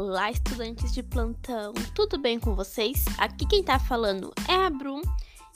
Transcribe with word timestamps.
Olá, 0.00 0.30
estudantes 0.30 0.92
de 0.92 1.02
plantão, 1.02 1.74
tudo 1.92 2.20
bem 2.20 2.38
com 2.38 2.54
vocês? 2.54 3.04
Aqui 3.18 3.44
quem 3.48 3.64
tá 3.64 3.80
falando 3.80 4.32
é 4.48 4.54
a 4.54 4.70
Brum 4.70 5.02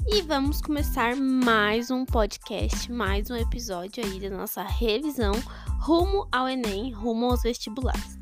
e 0.09 0.21
vamos 0.21 0.61
começar 0.61 1.15
mais 1.15 1.93
um 1.93 2.05
podcast, 2.05 2.91
mais 2.91 3.31
um 3.31 3.37
episódio 3.37 4.05
aí 4.05 4.19
da 4.19 4.37
nossa 4.37 4.65
revisão 4.65 5.31
rumo 5.79 6.27
ao 6.33 6.49
Enem, 6.49 6.91
rumo 6.91 7.27
aos 7.27 7.43
vestibulares. 7.43 8.19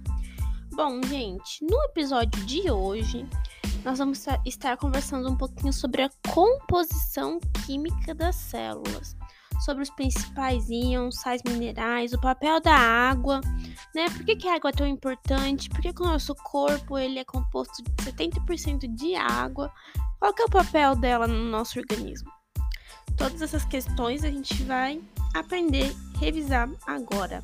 Bom, 0.73 1.01
gente, 1.05 1.65
no 1.65 1.83
episódio 1.85 2.45
de 2.45 2.71
hoje 2.71 3.27
nós 3.83 3.97
vamos 3.97 4.23
estar 4.45 4.77
conversando 4.77 5.27
um 5.27 5.37
pouquinho 5.37 5.73
sobre 5.73 6.03
a 6.03 6.11
composição 6.29 7.41
química 7.65 8.15
das 8.15 8.37
células 8.37 9.17
sobre 9.65 9.83
os 9.83 9.91
principais 9.91 10.69
íons, 10.69 11.21
sais 11.21 11.43
minerais, 11.45 12.13
o 12.13 12.21
papel 12.21 12.61
da 12.61 12.75
água, 12.75 13.41
né? 13.95 14.09
Por 14.11 14.25
que, 14.25 14.37
que 14.37 14.49
a 14.49 14.57
água 14.57 14.71
é 14.71 14.73
tão 14.73 14.87
importante? 14.87 15.69
Por 15.69 15.81
que, 15.81 15.93
que 15.93 16.03
o 16.03 16.07
nosso 16.07 16.35
corpo 16.35 16.99
ele 16.99 17.19
é 17.19 17.25
composto 17.25 17.83
de 17.83 17.91
70% 18.05 18.93
de 18.95 19.15
água? 19.15 19.71
Qual 20.19 20.33
que 20.33 20.43
é 20.43 20.45
o 20.45 20.51
papel 20.51 20.97
dela 20.97 21.27
no 21.27 21.45
nosso 21.45 21.79
organismo? 21.79 22.31
Todas 23.17 23.43
essas 23.43 23.65
questões 23.65 24.25
a 24.25 24.31
gente 24.31 24.63
vai 24.65 25.01
aprender, 25.35 25.95
revisar 26.19 26.71
agora. 26.87 27.43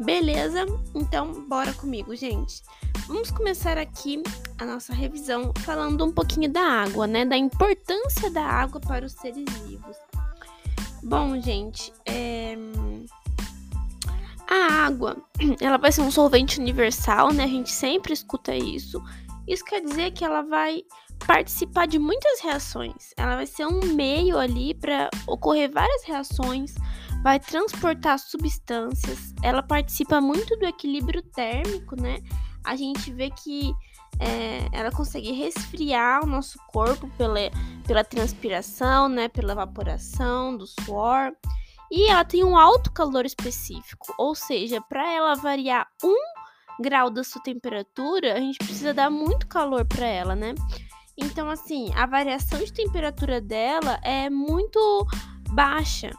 Beleza? 0.00 0.64
Então, 0.94 1.46
bora 1.48 1.72
comigo, 1.74 2.14
gente. 2.16 2.62
Vamos 3.06 3.30
começar 3.30 3.76
aqui 3.78 4.22
a 4.58 4.64
nossa 4.64 4.94
revisão 4.94 5.52
falando 5.60 6.04
um 6.04 6.12
pouquinho 6.12 6.50
da 6.50 6.62
água, 6.62 7.06
né? 7.06 7.24
Da 7.24 7.36
importância 7.36 8.30
da 8.30 8.44
água 8.44 8.80
para 8.80 9.04
os 9.04 9.12
seres 9.12 9.44
vivos. 9.66 9.96
Bom, 11.02 11.40
gente, 11.40 11.92
é... 12.06 12.56
a 14.48 14.84
água, 14.86 15.16
ela 15.60 15.76
vai 15.76 15.90
ser 15.90 16.02
um 16.02 16.10
solvente 16.10 16.60
universal, 16.60 17.32
né? 17.32 17.44
A 17.44 17.48
gente 17.48 17.70
sempre 17.70 18.12
escuta 18.12 18.54
isso. 18.54 19.02
Isso 19.46 19.64
quer 19.64 19.80
dizer 19.80 20.12
que 20.12 20.24
ela 20.24 20.42
vai 20.42 20.82
participar 21.26 21.86
de 21.86 21.98
muitas 21.98 22.40
reações. 22.40 23.12
Ela 23.16 23.36
vai 23.36 23.46
ser 23.46 23.66
um 23.66 23.80
meio 23.94 24.38
ali 24.38 24.74
para 24.74 25.10
ocorrer 25.26 25.70
várias 25.70 26.04
reações, 26.04 26.74
vai 27.22 27.40
transportar 27.40 28.18
substâncias. 28.18 29.34
Ela 29.42 29.62
participa 29.62 30.20
muito 30.20 30.56
do 30.56 30.66
equilíbrio 30.66 31.22
térmico, 31.22 32.00
né? 32.00 32.18
A 32.64 32.76
gente 32.76 33.12
vê 33.12 33.30
que 33.30 33.74
é, 34.18 34.68
ela 34.72 34.90
consegue 34.90 35.32
resfriar 35.32 36.22
o 36.22 36.26
nosso 36.26 36.58
corpo 36.68 37.08
pela, 37.16 37.38
pela 37.86 38.04
transpiração, 38.04 39.08
né, 39.08 39.28
pela 39.28 39.52
evaporação 39.52 40.56
do 40.56 40.66
suor. 40.66 41.32
E 41.90 42.08
ela 42.08 42.24
tem 42.24 42.42
um 42.42 42.56
alto 42.56 42.90
calor 42.90 43.26
específico, 43.26 44.14
ou 44.16 44.34
seja, 44.34 44.80
para 44.80 45.12
ela 45.12 45.34
variar 45.34 45.86
um 46.02 46.16
grau 46.80 47.10
da 47.10 47.22
sua 47.22 47.42
temperatura, 47.42 48.34
a 48.34 48.40
gente 48.40 48.56
precisa 48.56 48.94
dar 48.94 49.10
muito 49.10 49.46
calor 49.46 49.84
para 49.84 50.06
ela, 50.06 50.34
né? 50.34 50.54
Então, 51.18 51.50
assim, 51.50 51.92
a 51.94 52.06
variação 52.06 52.58
de 52.58 52.72
temperatura 52.72 53.42
dela 53.42 54.00
é 54.02 54.30
muito 54.30 55.06
baixa, 55.50 56.10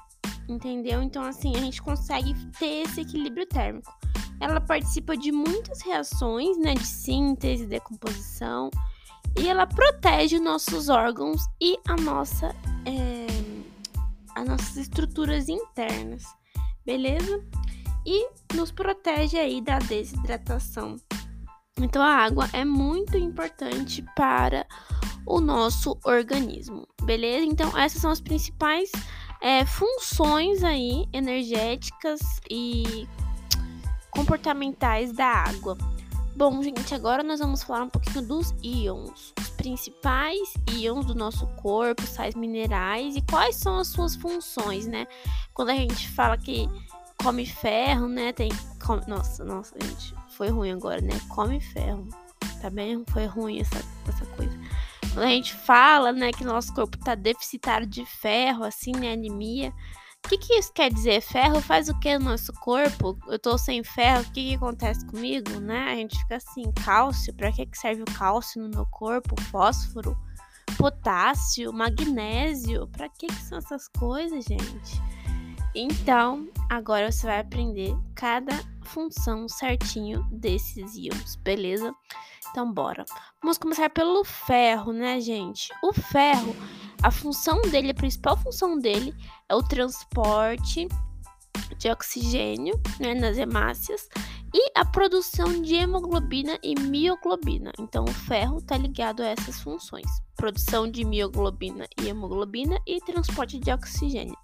entendeu? 0.48 1.02
Então, 1.02 1.24
assim, 1.24 1.56
a 1.56 1.60
gente 1.60 1.82
consegue 1.82 2.36
ter 2.60 2.84
esse 2.84 3.02
equilíbrio 3.02 3.48
térmico 3.48 3.92
ela 4.44 4.60
participa 4.60 5.16
de 5.16 5.32
muitas 5.32 5.82
reações, 5.82 6.58
né, 6.58 6.74
de 6.74 6.86
síntese, 6.86 7.66
decomposição, 7.66 8.70
e 9.40 9.48
ela 9.48 9.66
protege 9.66 10.38
nossos 10.38 10.90
órgãos 10.90 11.48
e 11.62 11.78
a 11.88 11.96
nossa, 11.96 12.54
é, 12.86 13.26
as 14.36 14.46
nossas 14.46 14.76
estruturas 14.76 15.48
internas, 15.48 16.24
beleza? 16.86 17.42
E 18.06 18.28
nos 18.54 18.70
protege 18.70 19.38
aí 19.38 19.62
da 19.62 19.80
desidratação. 19.80 20.98
Então 21.80 22.04
a 22.04 22.14
água 22.14 22.50
é 22.52 22.66
muito 22.66 23.18
importante 23.18 24.04
para 24.14 24.68
o 25.26 25.40
nosso 25.40 25.98
organismo, 26.04 26.86
beleza? 27.04 27.46
Então 27.46 27.78
essas 27.78 28.02
são 28.02 28.12
as 28.12 28.20
principais 28.20 28.92
é, 29.42 29.66
funções 29.66 30.66
aí 30.66 31.08
energéticas 31.14 32.20
e 32.52 33.08
comportamentais 34.16 35.12
da 35.12 35.26
água. 35.26 35.78
Bom, 36.36 36.64
gente, 36.64 36.96
agora 36.96 37.22
nós 37.22 37.40
vamos 37.40 37.62
falar 37.62 37.84
um 37.84 37.90
pouquinho 37.90 38.26
dos 38.26 38.56
íons, 38.64 39.34
os 39.40 39.50
principais 39.52 40.54
íons 40.72 41.06
do 41.06 41.14
nosso 41.14 41.46
corpo, 41.58 42.02
sais 42.08 42.34
minerais 42.34 43.16
e 43.16 43.22
quais 43.22 43.56
são 43.56 43.78
as 43.78 43.88
suas 43.90 44.16
funções, 44.16 44.88
né? 44.88 45.06
Quando 45.54 45.70
a 45.70 45.76
gente 45.76 46.10
fala 46.10 46.36
que 46.36 46.68
come 47.22 47.46
ferro, 47.46 48.08
né? 48.08 48.34
Tem. 48.34 48.50
nossa, 49.08 49.44
nossa, 49.44 49.76
gente, 49.80 50.16
foi 50.30 50.50
ruim 50.50 50.72
agora, 50.72 51.02
né? 51.02 51.20
Come 51.30 51.60
ferro. 51.62 52.08
Tá 52.60 52.70
bem? 52.70 53.04
Foi 53.12 53.26
ruim 53.26 53.60
essa, 53.60 53.78
essa 54.08 54.26
coisa. 54.36 54.58
Quando 55.14 55.26
a 55.26 55.30
gente 55.30 55.54
fala, 55.54 56.12
né, 56.12 56.32
que 56.32 56.44
nosso 56.44 56.74
corpo 56.74 56.98
tá 56.98 57.14
deficitário 57.14 57.86
de 57.86 58.06
ferro, 58.06 58.64
assim, 58.64 58.92
né? 58.94 59.14
Anemia 59.14 59.72
o 60.26 60.30
que, 60.30 60.38
que 60.38 60.54
isso 60.54 60.72
quer 60.72 60.92
dizer? 60.92 61.22
Ferro 61.22 61.62
faz 61.62 61.90
o 61.90 62.00
que 62.00 62.18
no 62.18 62.26
nosso 62.26 62.54
corpo? 62.54 63.18
Eu 63.28 63.38
tô 63.38 63.58
sem 63.58 63.84
ferro, 63.84 64.22
o 64.22 64.32
que, 64.32 64.50
que 64.50 64.56
acontece 64.56 65.06
comigo, 65.06 65.60
né? 65.60 65.92
A 65.92 65.96
gente 65.96 66.18
fica 66.18 66.38
assim, 66.38 66.72
cálcio, 66.84 67.34
para 67.34 67.52
que, 67.52 67.66
que 67.66 67.78
serve 67.78 68.04
o 68.04 68.18
cálcio 68.18 68.62
no 68.62 68.70
meu 68.70 68.86
corpo? 68.86 69.40
Fósforo, 69.52 70.18
potássio, 70.78 71.74
magnésio, 71.74 72.88
para 72.88 73.10
que, 73.10 73.28
que 73.28 73.42
são 73.42 73.58
essas 73.58 73.90
coisas, 73.90 74.46
gente? 74.46 75.02
Então, 75.76 76.48
agora 76.70 77.12
você 77.12 77.28
vai 77.28 77.40
aprender 77.40 77.94
cada 78.16 78.54
função 78.84 79.50
certinho 79.50 80.24
desses 80.32 80.96
íons, 80.96 81.36
beleza? 81.38 81.94
Então, 82.50 82.72
bora. 82.72 83.04
Vamos 83.42 83.58
começar 83.58 83.90
pelo 83.90 84.24
ferro, 84.24 84.94
né, 84.94 85.20
gente? 85.20 85.74
O 85.84 85.92
ferro 85.92 86.56
a 87.04 87.12
função 87.12 87.62
dele, 87.62 87.92
a 87.92 87.94
principal 87.94 88.38
função 88.38 88.80
dele 88.80 89.14
é 89.50 89.54
o 89.54 89.62
transporte 89.62 90.88
de 91.78 91.90
oxigênio 91.90 92.80
né, 92.98 93.14
nas 93.14 93.38
hemácias 93.38 94.08
e 94.54 94.72
a 94.74 94.86
produção 94.86 95.62
de 95.62 95.76
hemoglobina 95.76 96.58
e 96.64 96.80
mioglobina. 96.80 97.74
Então, 97.78 98.06
o 98.06 98.14
ferro 98.14 98.60
está 98.60 98.78
ligado 98.78 99.22
a 99.22 99.28
essas 99.28 99.60
funções: 99.62 100.08
produção 100.38 100.90
de 100.90 101.04
mioglobina 101.04 101.86
e 102.00 102.08
hemoglobina 102.08 102.80
e 102.88 103.02
transporte 103.02 103.60
de 103.60 103.70
oxigênio. 103.70 104.38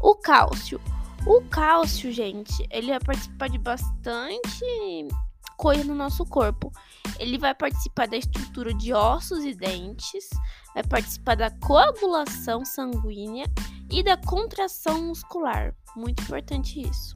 O 0.00 0.14
cálcio. 0.14 0.80
O 1.26 1.42
cálcio, 1.48 2.12
gente, 2.12 2.64
ele 2.70 2.90
vai 2.90 3.00
participar 3.00 3.48
de 3.48 3.58
bastante 3.58 5.08
coisa 5.56 5.82
no 5.82 5.96
nosso 5.96 6.24
corpo. 6.24 6.70
Ele 7.18 7.38
vai 7.38 7.54
participar 7.54 8.06
da 8.06 8.16
estrutura 8.16 8.72
de 8.74 8.92
ossos 8.92 9.44
e 9.44 9.54
dentes, 9.54 10.28
vai 10.74 10.82
participar 10.82 11.36
da 11.36 11.50
coagulação 11.50 12.64
sanguínea 12.64 13.46
e 13.90 14.02
da 14.02 14.16
contração 14.16 15.02
muscular. 15.06 15.74
Muito 15.94 16.22
importante 16.22 16.80
isso. 16.80 17.14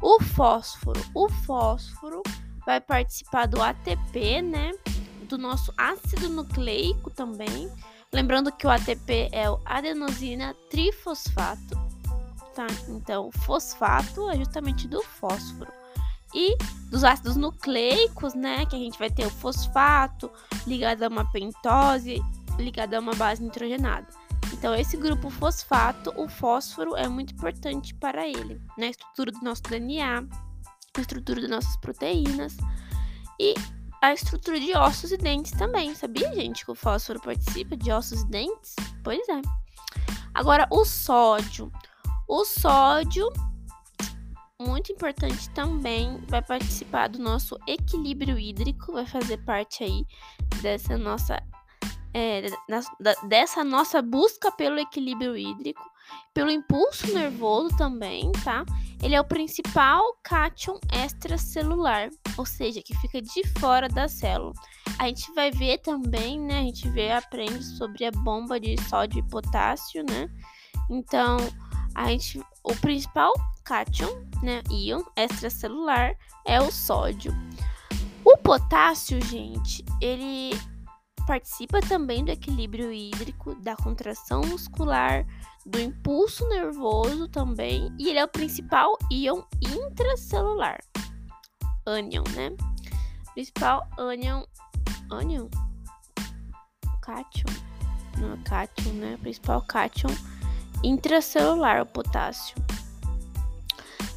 O 0.00 0.20
fósforo. 0.20 1.00
O 1.14 1.28
fósforo 1.28 2.22
vai 2.66 2.80
participar 2.80 3.46
do 3.46 3.62
ATP, 3.62 4.42
né? 4.42 4.72
Do 5.28 5.38
nosso 5.38 5.72
ácido 5.76 6.28
nucleico 6.28 7.10
também. 7.10 7.70
Lembrando 8.12 8.52
que 8.52 8.66
o 8.66 8.70
ATP 8.70 9.30
é 9.32 9.48
o 9.48 9.58
adenosina 9.64 10.54
trifosfato, 10.68 11.74
tá? 12.54 12.66
Então, 12.88 13.30
fosfato 13.32 14.28
é 14.28 14.36
justamente 14.36 14.86
do 14.86 15.02
fósforo 15.02 15.81
e 16.34 16.56
dos 16.90 17.04
ácidos 17.04 17.36
nucleicos, 17.36 18.34
né? 18.34 18.66
Que 18.66 18.76
a 18.76 18.78
gente 18.78 18.98
vai 18.98 19.10
ter 19.10 19.26
o 19.26 19.30
fosfato 19.30 20.30
ligado 20.66 21.02
a 21.02 21.08
uma 21.08 21.30
pentose, 21.30 22.22
ligado 22.58 22.94
a 22.94 23.00
uma 23.00 23.14
base 23.14 23.42
nitrogenada. 23.42 24.06
Então, 24.52 24.74
esse 24.74 24.96
grupo 24.96 25.30
fosfato, 25.30 26.12
o 26.16 26.28
fósforo, 26.28 26.94
é 26.96 27.08
muito 27.08 27.32
importante 27.32 27.94
para 27.94 28.26
ele, 28.26 28.60
na 28.76 28.86
estrutura 28.86 29.32
do 29.32 29.40
nosso 29.42 29.62
DNA, 29.62 30.20
na 30.20 31.00
estrutura 31.00 31.40
das 31.40 31.50
nossas 31.50 31.76
proteínas 31.78 32.56
e 33.40 33.54
a 34.02 34.12
estrutura 34.12 34.60
de 34.60 34.76
ossos 34.76 35.12
e 35.12 35.16
dentes 35.16 35.52
também. 35.52 35.94
Sabia, 35.94 36.32
gente, 36.34 36.64
que 36.64 36.70
o 36.70 36.74
fósforo 36.74 37.20
participa 37.20 37.76
de 37.76 37.90
ossos 37.90 38.22
e 38.22 38.26
dentes? 38.26 38.76
Pois 39.02 39.26
é. 39.28 39.40
Agora, 40.34 40.66
o 40.70 40.84
sódio. 40.84 41.72
O 42.28 42.44
sódio 42.44 43.28
muito 44.66 44.92
importante 44.92 45.48
também, 45.50 46.18
vai 46.28 46.42
participar 46.42 47.08
do 47.08 47.18
nosso 47.18 47.58
equilíbrio 47.66 48.38
hídrico, 48.38 48.92
vai 48.92 49.06
fazer 49.06 49.38
parte 49.38 49.84
aí 49.84 50.04
dessa 50.60 50.96
nossa 50.96 51.42
é, 52.14 52.42
da, 52.68 53.14
dessa 53.26 53.64
nossa 53.64 54.02
busca 54.02 54.52
pelo 54.52 54.78
equilíbrio 54.78 55.36
hídrico, 55.36 55.82
pelo 56.34 56.50
impulso 56.50 57.12
nervoso 57.12 57.74
também, 57.76 58.30
tá? 58.44 58.64
Ele 59.02 59.14
é 59.14 59.20
o 59.20 59.24
principal 59.24 60.02
cátion 60.22 60.78
extracelular, 60.92 62.10
ou 62.36 62.46
seja, 62.46 62.82
que 62.82 62.96
fica 62.98 63.20
de 63.20 63.46
fora 63.58 63.88
da 63.88 64.08
célula. 64.08 64.52
A 64.98 65.08
gente 65.08 65.32
vai 65.32 65.50
ver 65.50 65.78
também, 65.78 66.38
né? 66.38 66.60
A 66.60 66.62
gente 66.62 66.88
vê, 66.90 67.10
aprende 67.10 67.64
sobre 67.64 68.04
a 68.04 68.10
bomba 68.10 68.60
de 68.60 68.76
sódio 68.88 69.18
e 69.18 69.28
potássio, 69.28 70.04
né? 70.08 70.28
Então, 70.90 71.38
a 71.94 72.08
gente, 72.08 72.40
o 72.62 72.74
principal 72.76 73.32
cátion, 73.64 74.08
né, 74.42 74.62
íon 74.70 75.02
extracelular 75.16 76.16
é 76.46 76.60
o 76.60 76.70
sódio. 76.70 77.32
O 78.24 78.36
potássio, 78.36 79.20
gente, 79.24 79.84
ele 80.00 80.50
participa 81.26 81.80
também 81.80 82.24
do 82.24 82.30
equilíbrio 82.30 82.92
hídrico, 82.92 83.54
da 83.56 83.76
contração 83.76 84.42
muscular, 84.42 85.26
do 85.64 85.80
impulso 85.80 86.48
nervoso 86.48 87.28
também, 87.28 87.94
e 87.98 88.08
ele 88.08 88.18
é 88.18 88.24
o 88.24 88.28
principal 88.28 88.96
íon 89.10 89.42
intracelular. 89.60 90.80
Anion, 91.86 92.24
né? 92.34 92.50
Principal 93.34 93.88
anion. 93.98 94.44
Anion? 95.10 95.48
Cátion. 97.00 97.46
Não 98.18 98.34
é 98.34 98.36
cátion, 98.44 98.92
né? 98.94 99.16
Principal 99.20 99.62
cátion 99.62 100.10
intracelular, 100.82 101.82
o 101.82 101.86
potássio. 101.86 102.56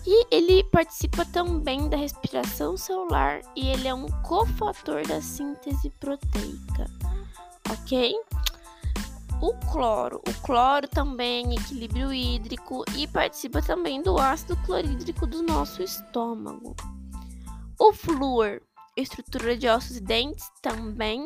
E 0.08 0.28
ele 0.30 0.64
participa 0.66 1.26
também 1.26 1.90
da 1.90 1.98
respiração 1.98 2.78
celular 2.78 3.42
e 3.56 3.70
ele 3.70 3.88
é 3.88 3.94
um 3.94 4.06
cofator 4.22 5.06
da 5.08 5.20
síntese 5.20 5.90
proteica, 6.00 6.86
ok? 7.72 8.14
O 9.42 9.52
cloro. 9.72 10.22
O 10.28 10.34
cloro 10.46 10.88
também 10.88 11.50
é 11.50 11.56
equilíbrio 11.56 12.14
hídrico 12.14 12.86
e 12.96 13.08
participa 13.08 13.64
também 13.64 14.02
do 14.04 14.20
ácido 14.20 14.56
clorídrico 14.58 15.26
do 15.26 15.42
nosso 15.42 15.82
estômago. 15.82 16.76
O 17.80 17.92
flúor, 17.92 18.62
estrutura 18.96 19.58
de 19.58 19.68
ossos 19.68 19.98
e 19.98 20.02
dentes 20.02 20.46
também. 20.62 21.26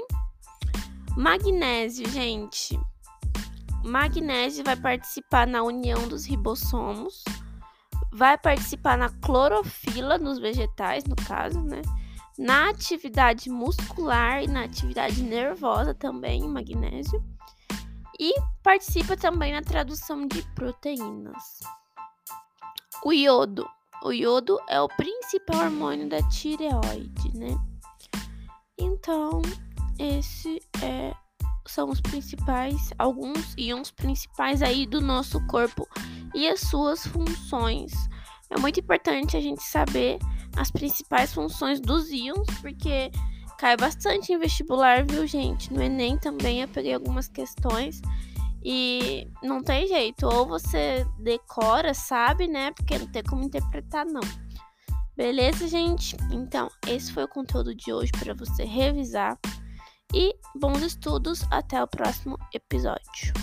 Magnésio, 1.17 2.09
gente. 2.09 2.79
Magnésio 3.83 4.63
vai 4.63 4.77
participar 4.77 5.45
na 5.45 5.63
união 5.63 6.07
dos 6.07 6.25
ribossomos 6.25 7.23
vai 8.11 8.37
participar 8.37 8.97
na 8.97 9.09
clorofila 9.09 10.17
nos 10.17 10.39
vegetais, 10.39 11.03
no 11.05 11.15
caso, 11.15 11.61
né? 11.61 11.81
Na 12.37 12.69
atividade 12.69 13.49
muscular 13.49 14.43
e 14.43 14.47
na 14.47 14.63
atividade 14.63 15.21
nervosa 15.21 15.93
também, 15.93 16.47
magnésio. 16.47 17.23
E 18.19 18.33
participa 18.63 19.15
também 19.15 19.53
na 19.53 19.61
tradução 19.61 20.27
de 20.27 20.41
proteínas. 20.53 21.59
O 23.03 23.13
iodo. 23.13 23.67
O 24.03 24.11
iodo 24.11 24.57
é 24.69 24.79
o 24.79 24.87
principal 24.87 25.61
hormônio 25.65 26.07
da 26.07 26.21
tireoide, 26.29 27.37
né? 27.37 27.57
Então, 28.77 29.41
esse 29.97 30.61
é 30.81 31.13
são 31.69 31.89
os 31.89 32.01
principais, 32.01 32.91
alguns 32.97 33.53
íons 33.55 33.91
principais 33.91 34.61
aí 34.61 34.87
do 34.87 34.99
nosso 34.99 35.39
corpo 35.47 35.87
e 36.33 36.47
as 36.47 36.61
suas 36.61 37.05
funções. 37.05 37.91
É 38.49 38.59
muito 38.59 38.79
importante 38.79 39.37
a 39.37 39.41
gente 39.41 39.63
saber 39.63 40.17
as 40.55 40.71
principais 40.71 41.33
funções 41.33 41.79
dos 41.79 42.09
íons, 42.09 42.47
porque 42.61 43.11
cai 43.57 43.77
bastante 43.77 44.33
em 44.33 44.39
vestibular, 44.39 45.05
viu, 45.05 45.27
gente? 45.27 45.71
No 45.71 45.81
Enem 45.81 46.17
também 46.17 46.61
eu 46.61 46.67
peguei 46.67 46.93
algumas 46.93 47.27
questões 47.27 48.01
e 48.63 49.27
não 49.43 49.61
tem 49.61 49.87
jeito, 49.87 50.25
ou 50.25 50.47
você 50.47 51.05
decora, 51.19 51.93
sabe, 51.93 52.47
né? 52.47 52.71
Porque 52.71 52.97
não 52.97 53.07
tem 53.07 53.23
como 53.23 53.43
interpretar, 53.43 54.05
não. 54.05 54.21
Beleza, 55.15 55.67
gente? 55.67 56.15
Então, 56.31 56.69
esse 56.87 57.11
foi 57.11 57.25
o 57.25 57.27
conteúdo 57.27 57.75
de 57.75 57.91
hoje 57.91 58.11
para 58.11 58.33
você 58.33 58.63
revisar. 58.63 59.37
E 60.13 60.33
bons 60.55 60.81
estudos, 60.81 61.43
até 61.51 61.83
o 61.83 61.87
próximo 61.87 62.37
episódio. 62.53 63.33